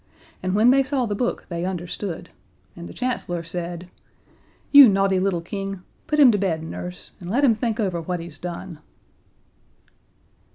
And 0.41 0.55
when 0.55 0.71
they 0.71 0.81
saw 0.81 1.05
the 1.05 1.13
book 1.13 1.45
they 1.49 1.63
understood, 1.63 2.31
and 2.75 2.89
the 2.89 2.91
Chancellor 2.91 3.43
said: 3.43 3.87
"You 4.71 4.89
naughty 4.89 5.19
little 5.19 5.41
King! 5.41 5.83
Put 6.07 6.19
him 6.19 6.31
to 6.31 6.39
bed, 6.39 6.63
Nurse, 6.63 7.11
and 7.19 7.29
let 7.29 7.43
him 7.43 7.53
think 7.53 7.79
over 7.79 8.01
what 8.01 8.19
he's 8.19 8.39
done." 8.39 8.79